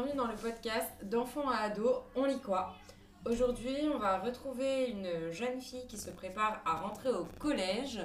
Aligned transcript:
bienvenue 0.00 0.16
dans 0.16 0.28
le 0.28 0.36
podcast 0.36 0.90
d'enfants 1.02 1.50
à 1.50 1.56
ados, 1.56 1.96
on 2.16 2.24
lit 2.24 2.40
quoi 2.40 2.74
Aujourd'hui, 3.26 3.76
on 3.92 3.98
va 3.98 4.18
retrouver 4.18 4.86
une 4.86 5.30
jeune 5.30 5.60
fille 5.60 5.86
qui 5.88 5.98
se 5.98 6.08
prépare 6.08 6.62
à 6.64 6.80
rentrer 6.80 7.10
au 7.10 7.26
collège, 7.38 8.00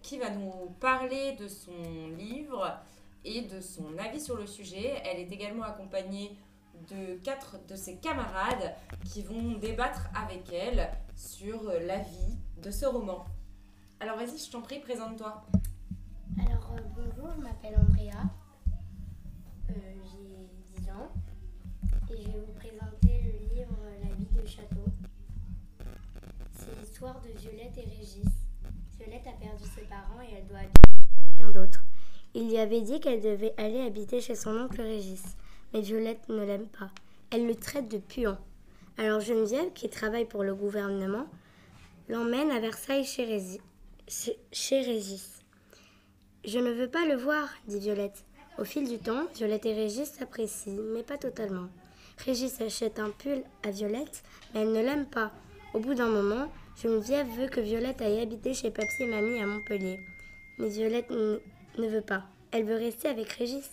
qui 0.00 0.16
va 0.16 0.30
nous 0.30 0.70
parler 0.80 1.32
de 1.32 1.46
son 1.46 2.08
livre 2.16 2.78
et 3.22 3.42
de 3.42 3.60
son 3.60 3.98
avis 3.98 4.20
sur 4.20 4.36
le 4.36 4.46
sujet. 4.46 5.02
Elle 5.04 5.18
est 5.18 5.30
également 5.30 5.64
accompagnée 5.64 6.38
de 6.88 7.16
quatre 7.16 7.56
de 7.68 7.76
ses 7.76 7.96
camarades 7.96 8.74
qui 9.04 9.22
vont 9.22 9.58
débattre 9.58 10.08
avec 10.14 10.50
elle 10.54 10.88
sur 11.16 11.64
l'avis 11.64 12.38
de 12.62 12.70
ce 12.70 12.86
roman. 12.86 13.26
Alors 14.00 14.16
vas-y, 14.16 14.38
je 14.38 14.50
t'en 14.50 14.62
prie, 14.62 14.78
présente-toi. 14.78 15.44
Alors 16.38 16.72
euh, 16.72 16.80
bonjour, 16.94 17.30
je 17.36 17.42
m'appelle 17.42 17.76
Andrea, 17.78 18.22
de 27.14 27.38
Violette 27.38 27.76
et 27.78 27.88
Régis. 27.88 28.24
Violette 28.98 29.26
a 29.28 29.32
perdu 29.40 29.62
ses 29.74 29.82
parents 29.82 30.20
et 30.22 30.34
elle 30.36 30.46
doit 30.46 30.58
habiter 30.58 30.80
quelqu'un 31.36 31.52
d'autre. 31.52 31.80
Il 32.34 32.48
lui 32.48 32.58
avait 32.58 32.80
dit 32.80 32.98
qu'elle 33.00 33.20
devait 33.20 33.54
aller 33.56 33.80
habiter 33.80 34.20
chez 34.20 34.34
son 34.34 34.56
oncle 34.56 34.80
Régis, 34.82 35.22
mais 35.72 35.80
Violette 35.82 36.28
ne 36.28 36.44
l'aime 36.44 36.66
pas. 36.66 36.90
Elle 37.30 37.46
le 37.46 37.54
traite 37.54 37.88
de 37.88 37.98
puant. 37.98 38.38
Alors 38.98 39.20
Geneviève, 39.20 39.72
qui 39.72 39.88
travaille 39.88 40.24
pour 40.24 40.42
le 40.42 40.54
gouvernement, 40.54 41.26
l'emmène 42.08 42.50
à 42.50 42.58
Versailles 42.60 43.04
chez. 43.04 43.58
Chez- 44.08 44.38
chez 44.52 44.80
Régis. 44.82 45.40
Je 46.44 46.58
ne 46.58 46.72
veux 46.72 46.88
pas 46.88 47.06
le 47.06 47.14
voir, 47.16 47.48
dit 47.68 47.78
Violette. 47.78 48.24
Au 48.58 48.64
fil 48.64 48.88
du 48.88 48.98
temps, 48.98 49.26
Violette 49.36 49.66
et 49.66 49.74
Régis 49.74 50.10
s'apprécient, 50.10 50.74
mais 50.94 51.02
pas 51.02 51.18
totalement. 51.18 51.68
Régis 52.24 52.60
achète 52.60 52.98
un 52.98 53.10
pull 53.10 53.42
à 53.62 53.70
Violette, 53.70 54.22
mais 54.54 54.60
elle 54.62 54.72
ne 54.72 54.80
l'aime 54.80 55.06
pas. 55.06 55.30
Au 55.74 55.78
bout 55.80 55.94
d'un 55.94 56.08
moment, 56.08 56.48
Geneviève 56.82 57.26
veut 57.38 57.48
que 57.48 57.60
Violette 57.60 58.02
aille 58.02 58.20
habiter 58.20 58.52
chez 58.52 58.70
Papy 58.70 59.04
et 59.04 59.06
Mamie 59.06 59.40
à 59.40 59.46
Montpellier. 59.46 59.98
Mais 60.58 60.68
Violette 60.68 61.10
ne 61.10 61.88
veut 61.88 62.02
pas. 62.02 62.24
Elle 62.52 62.64
veut 62.64 62.76
rester 62.76 63.08
avec 63.08 63.30
Régis. 63.32 63.70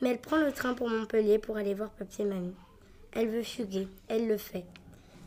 Mais 0.00 0.08
elle 0.08 0.20
prend 0.20 0.38
le 0.38 0.50
train 0.50 0.72
pour 0.72 0.88
Montpellier 0.88 1.38
pour 1.38 1.58
aller 1.58 1.74
voir 1.74 1.90
Papy 1.90 2.22
et 2.22 2.24
Mamie. 2.24 2.54
Elle 3.12 3.28
veut 3.28 3.42
fuguer. 3.42 3.88
Elle 4.08 4.26
le 4.26 4.38
fait. 4.38 4.64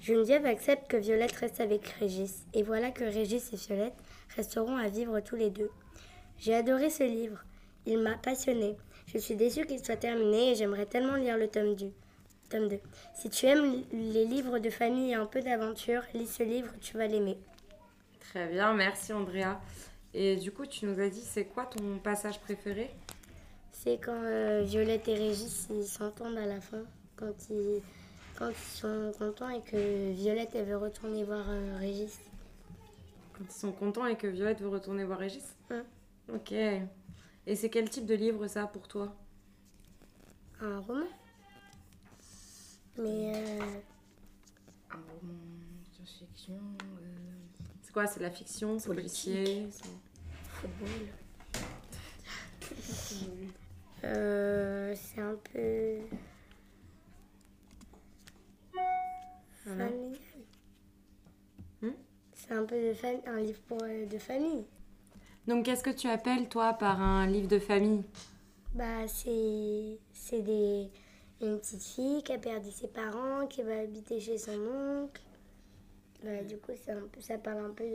Geneviève 0.02 0.48
accepte 0.48 0.90
que 0.90 0.98
Violette 0.98 1.34
reste 1.34 1.62
avec 1.62 1.86
Régis. 2.00 2.46
Et 2.56 2.64
voilà 2.64 2.90
que 2.90 3.04
Régis 3.04 3.54
et 3.54 3.58
Violette 3.58 3.94
resteront 4.36 4.78
à 4.78 4.88
vivre 4.88 5.20
tous 5.20 5.36
les 5.36 5.52
deux. 5.52 5.70
J'ai 6.40 6.56
adoré 6.56 6.90
ce 6.90 7.04
livre. 7.04 7.44
Il 7.86 8.00
m'a 8.00 8.18
passionné. 8.18 8.76
Je 9.06 9.20
suis 9.20 9.36
déçue 9.36 9.68
qu'il 9.68 9.86
soit 9.86 9.98
terminé 9.98 10.52
et 10.52 10.56
j'aimerais 10.56 10.88
tellement 10.88 11.16
lire 11.16 11.38
le 11.38 11.48
tome 11.48 11.76
2. 11.76 11.92
Tome 12.54 12.70
2. 12.70 12.80
Si 13.16 13.32
tu 13.32 13.48
aimes 13.48 13.84
les 13.92 14.26
livres 14.26 14.60
de 14.60 14.70
famille 14.70 15.10
et 15.10 15.16
un 15.16 15.26
peu 15.26 15.42
d'aventure, 15.42 16.04
lis 16.14 16.28
ce 16.28 16.44
livre, 16.44 16.72
tu 16.82 16.98
vas 16.98 17.08
l'aimer. 17.08 17.40
Très 18.20 18.48
bien, 18.48 18.74
merci 18.74 19.12
Andrea. 19.12 19.60
Et 20.14 20.36
du 20.36 20.52
coup, 20.52 20.68
tu 20.68 20.86
nous 20.86 21.00
as 21.00 21.10
dit, 21.10 21.22
c'est 21.22 21.46
quoi 21.46 21.66
ton 21.66 21.98
passage 21.98 22.40
préféré? 22.40 22.92
C'est 23.72 23.98
quand 23.98 24.22
euh, 24.24 24.62
Violette 24.64 25.08
et 25.08 25.16
Régis 25.16 25.68
ils 25.72 25.84
s'entendent 25.84 26.38
à 26.38 26.46
la 26.46 26.62
fin, 26.62 26.84
quand 27.16 27.34
ils, 27.50 27.82
quand 28.38 28.50
ils 28.50 28.78
sont 28.78 29.12
contents 29.18 29.50
et 29.50 29.62
que 29.62 30.12
Violette 30.12 30.52
elle 30.54 30.66
veut 30.66 30.78
retourner 30.78 31.24
voir 31.24 31.46
euh, 31.50 31.78
Régis. 31.80 32.20
Quand 33.34 33.46
ils 33.50 33.52
sont 33.52 33.72
contents 33.72 34.06
et 34.06 34.16
que 34.16 34.28
Violette 34.28 34.62
veut 34.62 34.70
retourner 34.70 35.04
voir 35.06 35.18
Régis? 35.18 35.56
Ouais. 35.72 35.82
Ok. 36.32 36.52
Et 36.52 37.56
c'est 37.56 37.70
quel 37.72 37.90
type 37.90 38.06
de 38.06 38.14
livre 38.14 38.46
ça 38.46 38.68
pour 38.68 38.88
toi? 38.88 39.12
Un 40.62 40.80
roman? 40.82 41.08
Mais 42.98 43.34
euh, 43.36 43.80
Un 44.92 44.98
roman 44.98 45.40
science-fiction, 45.96 46.54
euh, 46.56 47.06
C'est 47.82 47.92
quoi 47.94 48.06
C'est 48.08 48.20
de 48.20 48.26
la 48.26 48.32
fiction 48.32 48.78
policier 48.80 49.68
football. 50.50 50.90
Euh, 54.06 54.94
c'est 54.98 55.22
un 55.22 55.38
peu 55.54 56.00
Voilà. 59.66 59.86
familial. 59.88 60.20
Hmm? 61.82 61.90
C'est 62.34 62.52
un 62.54 62.66
peu 62.66 62.76
de 62.76 62.94
fam- 62.94 63.22
un 63.26 63.40
livre 63.40 63.62
pour, 63.68 63.78
euh, 63.84 64.06
de 64.06 64.18
famille. 64.18 64.66
Donc, 65.48 65.64
qu'est-ce 65.64 65.84
que 65.86 65.90
tu 65.90 66.08
appelles, 66.10 66.50
toi, 66.50 66.74
par 66.74 67.02
un 67.02 67.26
livre 67.28 67.48
de 67.48 67.60
famille? 67.60 68.04
Bah, 68.76 69.08
c'est 69.08 70.00
c'est 70.12 70.42
des 70.42 70.90
une 71.42 71.60
petite 71.60 71.84
fille 71.84 72.24
qui 72.24 72.32
a 72.32 72.38
perdu 72.38 72.72
ses 72.72 72.88
parents, 72.88 73.48
qui 73.48 73.62
va 73.64 73.80
habiter 73.80 74.20
chez 74.20 74.38
son 74.38 74.54
oncle. 74.54 75.22
Bah, 76.24 76.42
du 76.44 76.58
coup, 76.58 76.72
c'est 76.84 76.92
un 76.92 77.08
peu, 77.12 77.20
ça 77.20 77.38
parle 77.38 77.66
un 77.66 77.72
peu 77.72 77.86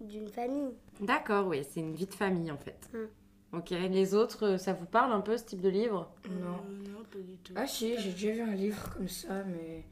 d'une 0.00 0.28
famille. 0.28 0.72
D'accord, 1.00 1.46
oui, 1.46 1.64
c'est 1.68 1.80
une 1.80 1.94
vie 1.94 2.06
de 2.06 2.14
famille, 2.14 2.50
en 2.50 2.58
fait. 2.58 2.88
Mm. 2.92 3.56
Ok, 3.56 3.70
les 3.70 4.14
autres, 4.14 4.44
euh, 4.44 4.58
ça 4.58 4.72
vous 4.74 4.84
parle 4.84 5.12
un 5.12 5.20
peu, 5.20 5.36
ce 5.36 5.44
type 5.44 5.60
de 5.60 5.68
livre 5.70 6.10
Non. 6.28 6.56
Euh, 6.68 6.90
non, 6.90 7.04
pas 7.10 7.18
du 7.18 7.36
tout. 7.38 7.52
Ah 7.56 7.66
si, 7.66 7.96
j'ai 7.98 8.10
déjà 8.10 8.32
vu 8.32 8.40
un 8.42 8.54
livre 8.54 8.92
comme 8.94 9.08
ça, 9.08 9.42
mais... 9.44 9.84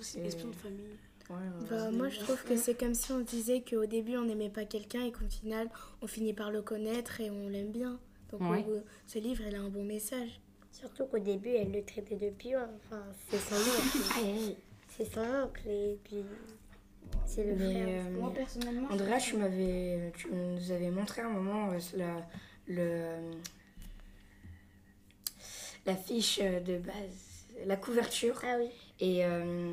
c'est 0.00 0.20
espion 0.20 0.48
de 0.48 0.54
famille. 0.54 0.96
Ouais, 1.28 1.36
ouais. 1.36 1.66
Bah, 1.68 1.90
moi, 1.90 2.08
je 2.08 2.20
trouve 2.20 2.42
que 2.44 2.56
c'est 2.56 2.74
comme 2.74 2.94
si 2.94 3.12
on 3.12 3.20
disait 3.20 3.62
qu'au 3.62 3.86
début, 3.86 4.16
on 4.16 4.24
n'aimait 4.24 4.50
pas 4.50 4.64
quelqu'un 4.64 5.04
et 5.04 5.12
qu'au 5.12 5.26
final, 5.28 5.68
on 6.00 6.06
finit 6.06 6.32
par 6.32 6.50
le 6.50 6.62
connaître 6.62 7.20
et 7.20 7.30
on 7.30 7.48
l'aime 7.48 7.72
bien. 7.72 7.98
Donc, 8.30 8.40
Ouais. 8.42 8.64
ce 9.06 9.18
livre, 9.18 9.42
il 9.46 9.54
a 9.54 9.60
un 9.60 9.68
bon 9.68 9.84
message. 9.84 10.40
Surtout 10.78 11.06
qu'au 11.06 11.18
début, 11.20 11.50
elle 11.50 11.70
le 11.72 11.82
traitait 11.84 12.16
de 12.16 12.30
pion. 12.30 12.58
Enfin, 12.76 13.02
c'est 13.30 13.38
son 13.38 13.54
oncle. 13.54 14.56
c'est 14.96 15.04
son 15.12 15.20
oncle 15.20 15.68
et 15.68 15.98
puis 16.04 16.24
c'est 17.26 17.44
le 17.44 17.54
Mais, 17.54 17.72
frère. 17.74 17.88
euh, 17.88 18.10
Moi 18.20 18.32
personnellement, 18.34 18.88
je 18.90 18.94
Andrea, 18.94 19.18
tu 19.18 19.36
m'avais, 19.36 20.12
tu 20.16 20.28
nous 20.32 20.70
avais 20.72 20.90
montré 20.90 21.22
un 21.22 21.30
moment 21.30 21.70
euh, 21.70 21.78
la, 21.96 22.26
le, 22.66 23.30
la 25.86 25.96
fiche 25.96 26.40
de 26.40 26.78
base, 26.78 27.46
la 27.66 27.76
couverture, 27.76 28.40
Ah 28.44 28.56
oui, 28.58 28.68
et 29.00 29.24
euh, 29.24 29.70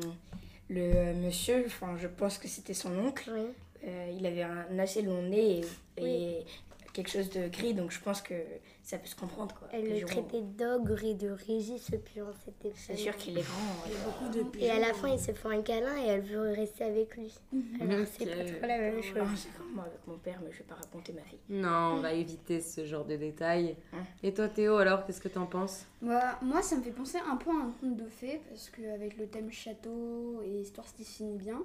le 0.70 1.14
monsieur, 1.14 1.64
enfin, 1.66 1.96
je 1.98 2.06
pense 2.08 2.38
que 2.38 2.48
c'était 2.48 2.74
son 2.74 2.96
oncle. 2.98 3.30
oui. 3.34 3.46
euh, 3.84 4.12
il 4.16 4.24
avait 4.26 4.42
un 4.42 4.78
assez 4.78 5.02
long 5.02 5.22
nez 5.22 5.62
et, 5.96 6.04
et 6.04 6.44
quelque 6.92 7.10
chose 7.10 7.30
de 7.30 7.48
gris, 7.48 7.74
donc 7.74 7.90
je 7.90 8.00
pense 8.00 8.20
que 8.20 8.34
ça 8.82 8.98
peut 8.98 9.06
se 9.06 9.14
comprendre 9.16 9.54
quoi. 9.54 9.68
Elle 9.72 10.00
le 10.00 10.04
traitait 10.04 10.42
d'ogre 10.42 11.02
et 11.04 11.14
de 11.14 11.30
régis, 11.30 11.82
ce 11.90 11.96
pion. 11.96 12.26
C'était 12.44 12.74
C'est 12.76 12.96
sûr 12.96 13.16
qu'il 13.16 13.38
est 13.38 13.42
grand. 13.42 13.86
Il 13.86 13.92
y 13.92 13.96
a 13.96 13.98
beaucoup 14.04 14.28
de 14.56 14.58
Et 14.64 14.70
à 14.70 14.78
la 14.78 14.92
fin, 14.92 15.08
ils 15.08 15.18
se 15.20 15.32
font 15.32 15.50
un 15.50 15.62
câlin 15.62 15.96
et 15.96 16.08
elle 16.08 16.22
veut 16.22 16.50
rester 16.50 16.84
avec 16.84 17.16
lui. 17.16 17.32
Alors, 17.80 18.06
c'est 18.18 18.26
pas 18.26 18.44
trop 18.44 18.66
la 18.66 18.78
même 18.78 19.02
chose. 19.02 19.16
euh, 19.16 19.24
c'est 19.36 19.56
comme 19.56 19.72
moi 19.74 19.84
avec 19.84 20.06
mon 20.06 20.18
père, 20.18 20.40
mais 20.44 20.50
je 20.52 20.58
vais 20.58 20.64
pas 20.64 20.74
raconter 20.74 21.12
ma 21.12 21.22
vie. 21.22 21.38
Non, 21.48 21.94
on 21.96 22.00
va 22.00 22.12
éviter 22.12 22.60
ce 22.60 22.84
genre 22.84 23.04
de 23.04 23.16
détails. 23.16 23.76
Hein. 23.92 23.98
Et 24.22 24.34
toi, 24.34 24.48
Théo, 24.48 24.76
alors, 24.76 25.06
qu'est-ce 25.06 25.20
que 25.20 25.28
t'en 25.28 25.46
penses? 25.46 25.86
Bah, 26.00 26.38
moi, 26.42 26.60
ça 26.62 26.76
me 26.76 26.82
fait 26.82 26.90
penser 26.90 27.18
un 27.18 27.36
peu 27.36 27.50
à 27.50 27.54
un 27.54 27.72
conte 27.80 27.96
de 27.96 28.08
fées 28.08 28.40
parce 28.48 28.70
qu'avec 28.70 29.16
le 29.16 29.26
thème 29.26 29.50
château 29.50 30.42
et 30.44 30.60
histoire 30.60 30.86
se 30.88 31.02
finit 31.02 31.36
bien. 31.36 31.62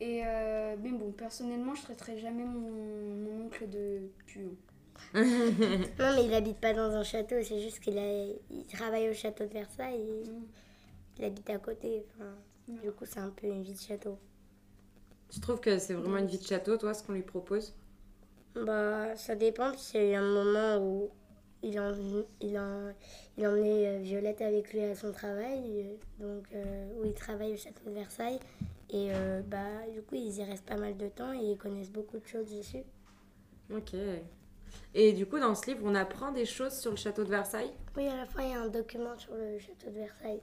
Et 0.00 0.22
euh, 0.24 0.76
mais 0.82 0.90
bon, 0.90 1.12
personnellement, 1.12 1.74
je 1.74 1.82
traiterai 1.82 2.18
jamais 2.18 2.44
mon, 2.44 2.70
mon 2.70 3.46
oncle 3.46 3.68
de 3.68 4.00
puant. 4.26 4.54
Non, 5.14 6.14
mais 6.14 6.24
il 6.24 6.34
habite 6.34 6.58
pas 6.58 6.72
dans 6.72 6.94
un 6.94 7.02
château, 7.02 7.36
c'est 7.42 7.60
juste 7.60 7.80
qu'il 7.80 7.98
a... 7.98 8.24
il 8.50 8.66
travaille 8.66 9.08
au 9.10 9.14
château 9.14 9.44
de 9.44 9.52
Versailles 9.52 10.00
et 10.00 10.22
il 11.18 11.24
habite 11.24 11.50
à 11.50 11.58
côté. 11.58 12.04
Enfin, 12.14 12.32
du 12.68 12.92
coup, 12.92 13.04
c'est 13.04 13.20
un 13.20 13.30
peu 13.30 13.46
une 13.46 13.62
vie 13.62 13.74
de 13.74 13.80
château. 13.80 14.18
Tu 15.30 15.40
trouves 15.40 15.60
que 15.60 15.78
c'est 15.78 15.94
vraiment 15.94 16.18
une 16.18 16.26
vie 16.26 16.38
de 16.38 16.44
château, 16.44 16.76
toi, 16.76 16.92
ce 16.94 17.02
qu'on 17.02 17.12
lui 17.12 17.22
propose? 17.22 17.74
Bah, 18.54 19.14
ça 19.16 19.34
dépend, 19.34 19.72
qu'il 19.72 20.00
y 20.00 20.04
a 20.04 20.10
eu 20.10 20.14
un 20.14 20.32
moment 20.32 20.84
où 20.84 21.10
il, 21.62 21.78
en, 21.78 21.94
il, 22.40 22.58
en, 22.58 22.92
il 23.36 23.46
emmenait 23.46 23.86
euh, 23.86 23.98
Violette 24.00 24.42
avec 24.42 24.72
lui 24.72 24.82
à 24.82 24.94
son 24.94 25.12
travail, 25.12 25.62
euh, 25.66 25.96
donc 26.18 26.44
euh, 26.54 26.88
où 26.98 27.04
il 27.04 27.14
travaille 27.14 27.54
au 27.54 27.56
château 27.56 27.84
de 27.86 27.94
Versailles. 27.94 28.40
Et 28.92 29.12
euh, 29.12 29.40
bah, 29.42 29.86
du 29.92 30.02
coup, 30.02 30.16
ils 30.16 30.38
y 30.38 30.44
restent 30.44 30.66
pas 30.66 30.76
mal 30.76 30.96
de 30.96 31.08
temps 31.08 31.32
et 31.32 31.52
ils 31.52 31.56
connaissent 31.58 31.92
beaucoup 31.92 32.18
de 32.18 32.26
choses 32.26 32.50
dessus. 32.54 32.82
Ok. 33.72 33.94
Et 34.94 35.12
du 35.12 35.26
coup, 35.26 35.38
dans 35.38 35.54
ce 35.54 35.66
livre, 35.66 35.82
on 35.84 35.94
apprend 35.94 36.32
des 36.32 36.44
choses 36.44 36.74
sur 36.78 36.90
le 36.90 36.96
château 36.96 37.22
de 37.24 37.28
Versailles? 37.30 37.72
Oui, 37.96 38.08
à 38.08 38.16
la 38.16 38.26
fin, 38.26 38.42
il 38.42 38.50
y 38.50 38.54
a 38.54 38.60
un 38.60 38.68
document 38.68 39.16
sur 39.16 39.34
le 39.34 39.58
château 39.58 39.90
de 39.90 39.98
Versailles. 39.98 40.42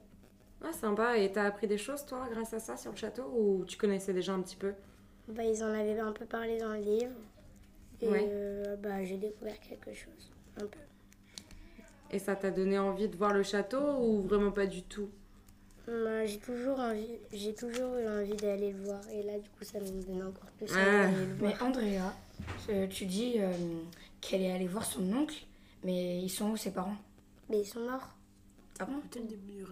Ah, 0.62 0.72
sympa. 0.72 1.18
Et 1.18 1.30
t'as 1.30 1.44
appris 1.44 1.66
des 1.66 1.78
choses, 1.78 2.04
toi, 2.06 2.26
grâce 2.30 2.54
à 2.54 2.58
ça, 2.58 2.76
sur 2.76 2.90
le 2.90 2.96
château? 2.96 3.24
Ou 3.36 3.64
tu 3.66 3.76
connaissais 3.76 4.14
déjà 4.14 4.32
un 4.32 4.40
petit 4.40 4.56
peu? 4.56 4.72
Bah, 5.28 5.44
ils 5.44 5.62
en 5.62 5.68
avaient 5.68 5.98
un 5.98 6.12
peu 6.12 6.24
parlé 6.24 6.58
dans 6.58 6.72
le 6.72 6.80
livre. 6.80 7.14
Et 8.00 8.08
Ouais. 8.08 8.26
euh, 8.30 8.76
bah, 8.76 9.04
j'ai 9.04 9.18
découvert 9.18 9.58
quelque 9.60 9.92
chose. 9.92 10.30
Un 10.60 10.66
peu. 10.66 10.78
Et 12.10 12.18
ça 12.18 12.34
t'a 12.34 12.50
donné 12.50 12.78
envie 12.78 13.08
de 13.08 13.16
voir 13.16 13.34
le 13.34 13.42
château 13.42 13.98
ou 14.00 14.22
vraiment 14.22 14.52
pas 14.52 14.66
du 14.66 14.82
tout? 14.82 15.10
Bah, 15.88 16.26
j'ai 16.26 16.38
toujours 16.38 16.78
envie, 16.80 17.08
j'ai 17.32 17.54
toujours 17.54 17.96
eu 17.96 18.06
envie 18.06 18.36
d'aller 18.36 18.72
le 18.72 18.84
voir. 18.84 19.00
Et 19.10 19.22
là, 19.22 19.38
du 19.38 19.48
coup, 19.48 19.64
ça 19.64 19.80
me 19.80 19.86
donne 20.02 20.22
encore 20.28 20.50
plus 20.58 20.66
envie 20.70 20.78
Ah. 20.78 21.06
d'aller 21.06 21.26
le 21.26 21.34
voir. 21.34 21.50
Mais 21.50 21.62
Andrea, 21.62 22.12
euh, 22.68 22.86
tu 22.88 23.06
dis 23.06 23.36
euh, 23.38 23.50
qu'elle 24.20 24.42
est 24.42 24.52
allée 24.52 24.66
voir 24.66 24.84
son 24.84 25.10
oncle, 25.14 25.46
mais 25.84 26.20
ils 26.20 26.28
sont 26.28 26.50
où 26.50 26.56
ses 26.58 26.72
parents? 26.72 26.96
Mais 27.48 27.60
ils 27.60 27.64
sont 27.66 27.80
morts. 27.80 28.10
Ah 28.80 28.84
bon? 28.84 29.00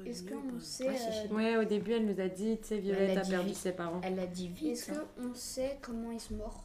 Est-ce 0.06 0.22
qu'on 0.22 0.58
sait, 0.58 0.88
Ouais, 0.88 0.96
euh, 1.30 1.34
Ouais, 1.34 1.56
au 1.58 1.64
début, 1.64 1.92
elle 1.92 2.06
nous 2.06 2.18
a 2.20 2.28
dit, 2.28 2.56
tu 2.62 2.68
sais, 2.68 2.78
Violette 2.78 3.10
Elle 3.12 3.18
a 3.18 3.22
perdu 3.22 3.52
ses 3.54 3.72
parents. 3.72 4.00
Elle 4.02 4.18
a 4.18 4.26
dit 4.26 4.48
vite. 4.48 4.72
est-ce 4.72 4.92
qu'on 4.92 5.34
sait 5.34 5.78
comment 5.82 6.10
ils 6.12 6.18
sont 6.20 6.34
morts 6.34 6.64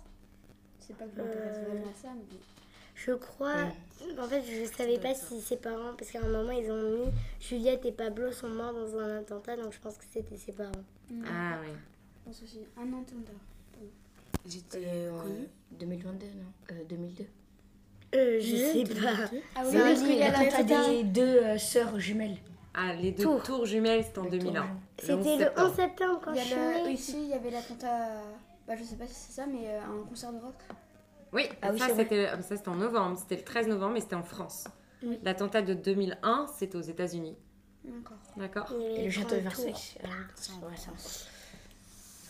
C'est 0.79 0.95
pas 0.97 1.05
que 1.05 1.11
je 1.17 1.21
m'intéresse 1.21 1.57
Euh, 1.57 1.65
vraiment 1.69 1.87
à 1.91 2.01
ça, 2.01 2.07
mais. 2.15 2.37
Je 3.05 3.13
crois. 3.13 3.53
En 4.19 4.27
fait, 4.27 4.41
je 4.43 4.65
savais 4.75 4.97
pas 4.99 5.13
si 5.13 5.39
ses 5.41 5.57
parents. 5.57 5.93
Parce 5.97 6.11
qu'à 6.11 6.19
un 6.19 6.27
moment, 6.27 6.51
ils 6.51 6.69
ont 6.71 6.81
mis 7.05 7.11
Juliette 7.39 7.85
et 7.85 7.91
Pablo 7.91 8.31
sont 8.31 8.49
morts 8.49 8.73
dans 8.73 8.97
un 8.99 9.19
attentat, 9.19 9.55
donc 9.57 9.73
je 9.73 9.79
pense 9.79 9.97
que 9.97 10.03
c'était 10.11 10.37
ses 10.37 10.51
parents. 10.51 10.71
Hmm, 11.09 11.23
Ah 11.27 11.57
oui. 11.61 11.69
Je 11.71 12.25
pense 12.25 12.43
aussi. 12.43 12.59
Un 12.77 12.87
attentat. 12.87 13.31
J'étais 14.47 14.83
Euh, 14.85 15.19
connue. 15.21 15.47
2022, 15.71 16.25
non 16.25 16.31
euh, 16.71 16.83
2002. 16.89 17.25
Euh, 18.15 18.39
je 18.41 18.55
sais 18.55 18.83
pas. 19.01 19.29
Ah 19.55 19.61
oui, 19.63 19.69
C'est 19.71 19.79
parce 19.79 19.99
qu'il 20.01 20.15
y 20.17 20.23
a 20.23 20.31
l'attentat. 20.31 20.89
des 20.89 21.03
deux 21.03 21.21
euh, 21.37 21.57
sœurs 21.57 21.99
jumelles. 21.99 22.37
Ah, 22.73 22.93
les 22.93 23.11
deux 23.11 23.23
Tours. 23.23 23.43
tours 23.43 23.65
jumelles, 23.65 24.03
c'était 24.03 24.19
en 24.19 24.23
Les 24.23 24.39
2001. 24.39 24.61
tours. 24.61 24.69
C'était 24.99 25.13
11 25.13 25.39
le 25.39 25.61
11 25.61 25.75
septembre. 25.75 26.21
quand 26.25 26.33
je 26.33 26.39
suis 26.41 26.55
née. 26.55 26.91
Ici, 26.91 27.17
il 27.23 27.29
y 27.29 27.33
avait 27.33 27.51
l'attentat. 27.51 28.21
Bah, 28.67 28.73
je 28.75 28.83
sais 28.83 28.95
pas 28.95 29.05
si 29.07 29.13
c'est 29.13 29.33
ça, 29.33 29.45
mais 29.45 29.67
euh, 29.67 29.79
un 29.81 30.03
concert 30.07 30.31
de 30.33 30.39
rock. 30.39 30.55
Oui, 31.33 31.43
Ah 31.61 31.69
oui, 31.71 31.79
ça 31.79 31.87
c'était 31.95 32.27
ça, 32.27 32.41
c'était 32.57 32.67
en 32.69 32.75
novembre, 32.75 33.17
c'était 33.17 33.37
le 33.37 33.43
13 33.43 33.67
novembre, 33.67 33.93
mais 33.93 34.01
c'était 34.01 34.15
en 34.15 34.23
France. 34.23 34.65
Oui. 35.03 35.17
L'attentat 35.23 35.61
de 35.61 35.73
2001, 35.73 36.47
c'est 36.57 36.75
aux 36.75 36.81
États-Unis. 36.81 37.35
D'accord. 37.83 38.17
D'accord 38.37 38.73
Et 38.79 39.05
le 39.05 39.09
château 39.09 39.35
de 39.35 39.41
30 39.41 39.53
tours. 39.55 39.65
Versailles. 39.65 39.73
c'est- 39.75 39.99
ah, 40.03 40.09
c'est 40.35 40.51
vrai, 40.59 40.75
ça. 40.77 40.91
Parce 40.91 41.27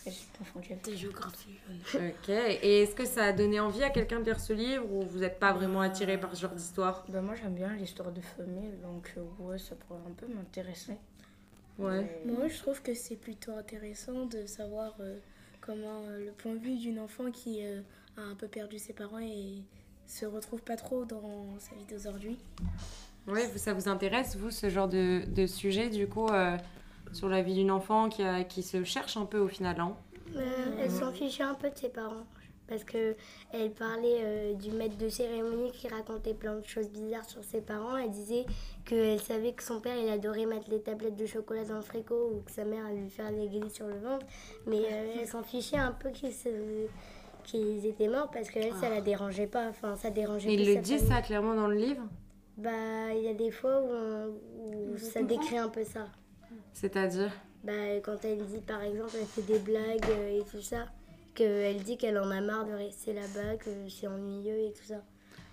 que 0.04 0.10
j'ai 0.10 0.38
confondu 0.38 0.66
avec- 0.72 0.82
Ta 0.82 0.94
géographie. 0.94 1.58
ouais. 1.94 2.14
Ok. 2.22 2.28
Et 2.28 2.82
est-ce 2.82 2.94
que 2.94 3.04
ça 3.04 3.24
a 3.24 3.32
donné 3.32 3.60
envie 3.60 3.82
à 3.82 3.90
quelqu'un 3.90 4.20
de 4.20 4.24
lire 4.24 4.40
ce 4.40 4.52
livre 4.52 4.90
ou 4.90 5.02
vous 5.02 5.18
n'êtes 5.20 5.38
pas 5.38 5.52
vraiment 5.52 5.80
attiré 5.80 6.18
par 6.18 6.34
ce 6.34 6.40
genre 6.40 6.52
d'histoire? 6.54 7.04
Bah, 7.08 7.20
moi 7.20 7.34
j'aime 7.34 7.54
bien 7.54 7.72
l'histoire 7.74 8.10
de 8.12 8.20
famille, 8.20 8.70
donc 8.82 9.12
euh, 9.16 9.22
ouais, 9.40 9.58
ça 9.58 9.74
pourrait 9.76 10.00
un 10.08 10.12
peu 10.12 10.26
m'intéresser. 10.26 10.96
Ouais. 11.78 12.20
Mais- 12.24 12.32
Moi, 12.32 12.48
je 12.48 12.58
trouve 12.58 12.82
que 12.82 12.94
c'est 12.94 13.16
plutôt 13.16 13.52
intéressant 13.52 14.26
de 14.26 14.44
savoir 14.46 14.94
euh, 15.00 15.18
comment 15.60 16.02
euh, 16.08 16.24
le 16.26 16.32
point 16.32 16.52
de 16.54 16.58
vue 16.60 16.76
d'une 16.76 16.98
enfant 16.98 17.30
qui 17.30 17.64
euh, 17.64 17.80
a 18.16 18.20
un 18.22 18.34
peu 18.34 18.48
perdu 18.48 18.78
ses 18.78 18.92
parents 18.92 19.18
et 19.18 19.62
se 20.06 20.26
retrouve 20.26 20.62
pas 20.62 20.76
trop 20.76 21.04
dans 21.04 21.46
sa 21.58 21.74
vie 21.74 21.84
d'aujourd'hui. 21.90 22.38
Vous- 23.26 23.36
ça 23.56 23.72
vous 23.72 23.88
intéresse, 23.88 24.36
vous, 24.36 24.50
ce 24.50 24.68
genre 24.68 24.88
de, 24.88 25.22
de 25.26 25.46
sujet, 25.46 25.88
du 25.88 26.08
coup, 26.08 26.26
euh, 26.28 26.56
sur 27.12 27.28
la 27.28 27.42
vie 27.42 27.54
d'une 27.54 27.70
enfant 27.70 28.08
qui, 28.08 28.22
a- 28.22 28.44
qui 28.44 28.62
se 28.62 28.82
cherche 28.84 29.16
un 29.16 29.26
peu 29.26 29.38
au 29.38 29.48
final 29.48 29.80
hein? 29.80 29.94
Euh, 30.34 30.40
elle 30.80 30.90
s'en 30.90 31.12
fichait 31.12 31.42
un 31.42 31.54
peu 31.54 31.70
de 31.70 31.76
ses 31.76 31.88
parents. 31.90 32.26
Parce 32.68 32.84
que 32.84 33.16
elle 33.52 33.70
parlait 33.72 34.18
euh, 34.22 34.54
du 34.54 34.70
maître 34.70 34.96
de 34.96 35.08
cérémonie 35.08 35.72
qui 35.72 35.88
racontait 35.88 36.32
plein 36.32 36.56
de 36.58 36.64
choses 36.66 36.88
bizarres 36.88 37.28
sur 37.28 37.44
ses 37.44 37.60
parents. 37.60 37.96
Elle 37.98 38.10
disait 38.10 38.46
qu'elle 38.86 39.20
savait 39.20 39.52
que 39.52 39.62
son 39.62 39.78
père 39.80 39.96
il 39.98 40.08
adorait 40.08 40.46
mettre 40.46 40.70
les 40.70 40.80
tablettes 40.80 41.16
de 41.16 41.26
chocolat 41.26 41.64
dans 41.64 41.74
le 41.76 41.82
frigo 41.82 42.30
ou 42.34 42.40
que 42.40 42.50
sa 42.50 42.64
mère 42.64 42.86
allait 42.86 43.00
lui 43.02 43.10
faire 43.10 43.30
les 43.30 43.46
glisses 43.48 43.74
sur 43.74 43.86
le 43.88 43.98
ventre. 43.98 44.24
Mais 44.66 44.78
euh, 44.90 45.14
elle 45.20 45.26
s'en 45.28 45.42
fichait 45.42 45.76
un 45.76 45.92
peu 45.92 46.10
qu'ils 46.10 46.32
se- 46.32 46.86
qu'ils 47.42 47.84
étaient 47.86 48.08
morts 48.08 48.30
parce 48.30 48.48
que 48.50 48.58
elle, 48.58 48.74
ça 48.74 48.88
la 48.88 49.00
dérangeait 49.00 49.46
pas. 49.46 49.68
Enfin, 49.68 49.96
ça 49.96 50.10
dérangeait 50.10 50.48
plus 50.48 50.62
il 50.62 50.74
le 50.74 50.80
dit 50.80 50.96
famille. 50.98 51.08
ça 51.12 51.22
clairement 51.22 51.54
dans 51.54 51.66
le 51.68 51.76
livre 51.76 52.02
Bah, 52.56 53.12
il 53.14 53.22
y 53.22 53.28
a 53.28 53.34
des 53.34 53.50
fois 53.50 53.80
où, 53.82 53.88
on- 53.90 54.28
où 54.92 54.96
Je 54.96 55.04
ça 55.04 55.22
décrit 55.22 55.58
un 55.58 55.68
peu 55.68 55.84
ça. 55.84 56.06
C'est-à-dire 56.72 57.32
Bah, 57.64 57.72
quand 58.02 58.24
elle 58.24 58.44
dit 58.46 58.58
par 58.66 58.82
exemple, 58.82 59.12
elle 59.18 59.26
fait 59.26 59.42
des 59.42 59.58
blagues 59.58 60.04
euh, 60.10 60.40
et 60.40 60.44
tout 60.50 60.60
ça, 60.62 60.86
qu'elle 61.34 61.82
dit 61.82 61.96
qu'elle 61.96 62.18
en 62.18 62.30
a 62.30 62.40
marre 62.40 62.66
de 62.66 62.72
rester 62.72 63.12
là-bas, 63.12 63.56
que 63.58 63.70
c'est 63.88 64.06
ennuyeux 64.06 64.58
et 64.68 64.72
tout 64.72 64.84
ça. 64.84 65.02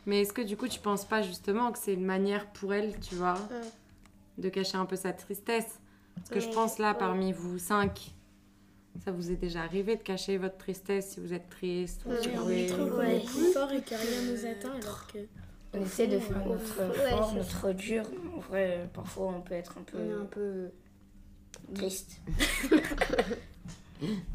Mais 0.06 0.22
est-ce 0.22 0.34
que 0.34 0.42
du 0.42 0.58
coup, 0.58 0.68
tu 0.68 0.80
penses 0.80 1.06
pas 1.06 1.22
justement 1.22 1.72
que 1.72 1.78
c'est 1.78 1.94
une 1.94 2.06
manière 2.06 2.48
pour 2.48 2.74
elle, 2.74 3.00
tu 3.00 3.16
vois, 3.16 3.34
Ouais. 3.34 3.68
de 4.38 4.50
cacher 4.50 4.78
un 4.78 4.86
peu 4.86 4.96
sa 4.96 5.14
tristesse? 5.14 5.80
Parce 6.16 6.30
que 6.30 6.40
je 6.40 6.48
Ouais, 6.48 6.54
pense 6.54 6.80
là, 6.80 6.92
ouais. 6.92 6.98
parmi 6.98 7.32
vous 7.32 7.60
cinq, 7.60 8.12
ça 9.04 9.12
vous 9.12 9.32
est 9.32 9.36
déjà 9.36 9.62
arrivé 9.62 9.96
de 9.96 10.02
cacher 10.04 10.38
votre 10.38 10.58
tristesse 10.58 11.12
si 11.12 11.20
vous 11.20 11.34
êtes 11.34 11.50
triste 11.50 12.06
ou 12.06 12.10
Ouais, 12.10 12.18
oui. 12.46 12.72
Ouais. 12.98 13.16
est 13.18 13.26
plus 13.26 13.52
fort 13.54 13.72
et 13.72 13.82
que 13.82 13.96
rien 13.96 14.22
nous 14.32 14.46
atteint 14.46 14.76
alors 14.82 15.08
que 15.08 15.20
On 15.74 15.82
essaie 15.82 16.08
de 16.08 16.20
faire 16.20 16.38
Ouais, 16.46 16.54
notre 16.54 16.66
c'est 16.94 17.10
fort, 17.10 17.34
notre 17.36 17.72
dur. 17.74 18.04
En 18.36 18.40
vrai, 18.40 18.90
parfois 18.94 19.28
on 19.38 19.42
peut 19.42 19.54
être 19.54 19.78
un 19.78 19.84
peu 19.84 19.98
un 19.98 20.26
triste. 21.74 22.20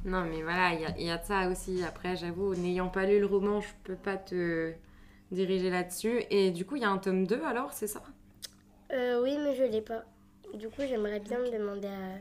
Non, 0.05 0.25
mais 0.25 0.43
voilà, 0.43 0.75
il 0.75 0.81
y 0.83 0.85
a, 0.85 0.99
il 0.99 1.07
y 1.07 1.11
a 1.11 1.17
de 1.17 1.25
ça 1.25 1.49
aussi. 1.49 1.83
Après, 1.83 2.17
j'avoue, 2.17 2.55
n'ayant 2.55 2.89
pas 2.89 3.07
lu 3.07 3.19
le 3.19 3.25
roman, 3.25 3.63
je 3.63 3.69
peux 3.85 3.95
pas 3.97 4.19
te 4.19 4.75
diriger 5.33 5.71
là-dessus. 5.71 6.23
Et 6.29 6.51
du 6.51 6.67
coup, 6.67 6.77
il 6.77 6.83
y 6.83 6.85
a 6.85 6.91
un 6.91 6.99
tome 6.99 7.27
2 7.27 7.43
alors, 7.45 7.73
c'est 7.73 7.87
ça? 7.87 8.03
Euh, 8.93 9.23
oui, 9.23 9.39
mais 9.43 9.55
je 9.57 9.63
l'ai 9.63 9.81
pas. 9.81 10.05
Du 10.53 10.69
coup, 10.69 10.83
j'aimerais 10.87 11.21
bien 11.21 11.39
me 11.39 11.51
demander 11.51 11.89
à- 11.89 12.19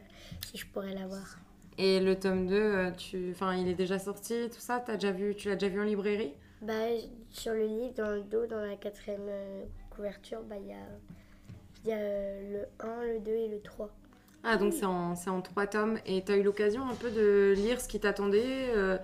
si 0.47 0.57
je 0.57 0.65
pourrais 0.67 0.93
l'avoir. 0.93 1.37
Et 1.77 1.99
le 1.99 2.19
tome 2.19 2.47
2, 2.47 2.55
euh, 2.55 2.91
tu... 2.91 3.31
enfin, 3.31 3.55
il 3.55 3.67
est 3.67 3.73
déjà 3.75 3.99
sorti, 3.99 4.49
tout 4.49 4.59
ça 4.59 4.79
T'as 4.79 4.95
déjà 4.95 5.11
vu... 5.11 5.35
Tu 5.35 5.49
l'as 5.49 5.55
déjà 5.55 5.71
vu 5.71 5.81
en 5.81 5.85
librairie? 5.85 6.33
Bah, 6.61 6.73
sur 7.29 7.53
le 7.53 7.65
livre, 7.65 7.93
dans 7.95 8.11
le 8.11 8.21
dos, 8.21 8.45
dans 8.45 8.61
la 8.63 8.75
quatrième 8.75 9.27
euh, 9.27 9.63
couverture, 9.89 10.41
bah, 10.43 10.55
il 10.59 10.67
y 10.67 10.73
a, 10.73 10.77
il 11.83 11.89
y 11.89 11.93
a 11.93 11.97
euh, 11.97 12.65
le 12.79 12.85
1, 12.85 13.03
le 13.03 13.19
2 13.19 13.31
et 13.31 13.47
le 13.49 13.61
3. 13.61 13.89
Ah, 14.43 14.57
donc 14.57 14.73
c'est 14.73 14.85
en, 14.85 15.15
c'est 15.15 15.29
en 15.29 15.41
trois 15.41 15.67
tomes. 15.67 15.97
Et 16.05 16.21
t'as 16.23 16.35
eu 16.35 16.43
l'occasion 16.43 16.87
un 16.87 16.95
peu 16.95 17.09
de 17.09 17.53
lire 17.55 17.79
ce 17.79 17.87
qui 17.87 17.99
t'attendait 17.99 18.71
euh, 18.75 18.97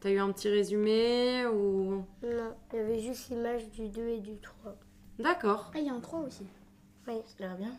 T'as 0.00 0.10
eu 0.10 0.18
un 0.18 0.30
petit 0.32 0.50
résumé 0.50 1.46
ou... 1.46 2.04
Non, 2.22 2.54
il 2.72 2.76
y 2.76 2.82
avait 2.82 2.98
juste 3.00 3.30
l'image 3.30 3.70
du 3.70 3.88
2 3.88 4.08
et 4.08 4.20
du 4.20 4.36
3. 4.36 4.76
D'accord. 5.18 5.72
Ah, 5.74 5.78
il 5.78 5.86
y 5.86 5.88
a 5.88 5.94
un 5.94 6.00
3 6.00 6.20
aussi. 6.20 6.46
Oui, 7.08 7.14
Ça 7.38 7.48
va 7.48 7.54
bien 7.54 7.72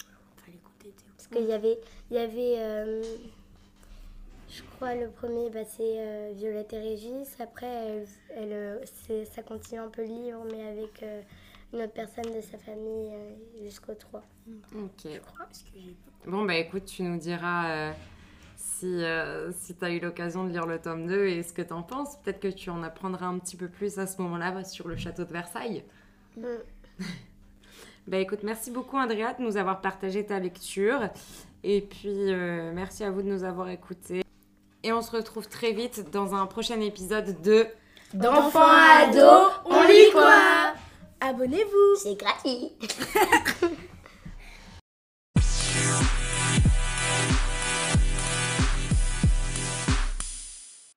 on 0.00 0.40
va 0.40 0.52
l'écouter. 0.52 0.94
Parce 1.16 1.28
qu'il 1.28 1.46
y 1.46 1.52
avait, 1.52 1.80
il 2.10 2.16
y 2.16 2.20
avait 2.20 2.56
euh, 2.58 3.02
je 4.54 4.62
crois, 4.76 4.94
le 4.94 5.08
premier, 5.08 5.48
bah, 5.50 5.64
c'est 5.64 5.80
euh, 5.98 6.32
Violette 6.34 6.72
et 6.72 6.78
Régis. 6.78 7.40
Après, 7.40 7.66
elle, 7.66 8.06
elle, 8.36 8.52
euh, 8.52 8.78
c'est- 9.06 9.24
ça 9.24 9.42
continue 9.42 9.80
un 9.80 9.88
peu 9.88 10.02
le 10.02 10.08
livre, 10.08 10.44
mais 10.50 10.66
avec 10.66 11.02
euh, 11.02 11.22
une 11.72 11.80
autre 11.82 11.92
personne 11.92 12.24
de 12.34 12.40
sa 12.40 12.58
famille 12.58 13.10
euh, 13.14 13.34
jusqu'au 13.64 13.94
3. 13.94 14.22
Ok. 14.74 15.08
Parce 15.38 15.62
que 15.62 15.70
j'ai 15.74 15.92
pas- 16.24 16.30
Bon, 16.30 16.44
bah 16.44 16.56
écoute, 16.56 16.84
tu 16.84 17.02
nous 17.02 17.18
diras 17.18 17.70
euh, 17.70 17.92
si, 18.56 18.86
euh, 19.02 19.50
si 19.52 19.74
t'as 19.74 19.90
eu 19.90 20.00
l'occasion 20.00 20.44
de 20.44 20.50
lire 20.50 20.66
le 20.66 20.78
tome 20.78 21.06
2 21.06 21.26
et 21.26 21.42
ce 21.42 21.52
que 21.52 21.62
t'en 21.62 21.82
penses. 21.82 22.16
Peut-être 22.18 22.40
que 22.40 22.48
tu 22.48 22.68
en 22.70 22.82
apprendras 22.82 23.26
un 23.26 23.38
petit 23.38 23.56
peu 23.56 23.68
plus 23.68 23.98
à 23.98 24.06
ce 24.06 24.20
moment-là 24.22 24.50
bah, 24.52 24.64
sur 24.64 24.86
le 24.88 24.96
château 24.96 25.24
de 25.24 25.32
Versailles. 25.32 25.82
Mm. 26.36 26.46
Bah 28.08 28.18
écoute, 28.18 28.40
merci 28.42 28.72
beaucoup 28.72 28.96
Andrea 28.96 29.32
de 29.38 29.44
nous 29.44 29.56
avoir 29.56 29.80
partagé 29.80 30.26
ta 30.26 30.40
lecture. 30.40 31.08
Et 31.62 31.80
puis, 31.82 32.08
euh, 32.32 32.72
merci 32.74 33.04
à 33.04 33.12
vous 33.12 33.22
de 33.22 33.28
nous 33.28 33.44
avoir 33.44 33.68
écoutés. 33.68 34.21
Et 34.84 34.92
on 34.92 35.00
se 35.02 35.10
retrouve 35.10 35.48
très 35.48 35.72
vite 35.72 36.10
dans 36.10 36.34
un 36.34 36.46
prochain 36.46 36.80
épisode 36.80 37.40
de... 37.42 37.66
D'enfant 38.14 38.60
à 38.60 39.04
ado, 39.04 39.50
on 39.64 39.82
lit 39.84 40.10
quoi? 40.12 40.74
Abonnez-vous. 41.20 41.96
C'est 42.02 42.14
gratuit 42.14 42.72